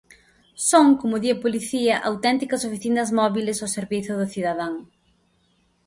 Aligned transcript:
Son, 0.69 0.87
como 1.01 1.15
di 1.23 1.29
a 1.35 1.41
Policía, 1.45 1.95
auténticas 2.09 2.65
oficinas 2.69 3.09
móbiles 3.19 3.57
ao 3.59 3.73
servizo 3.77 4.13
do 4.19 4.29
cidadán. 4.33 4.73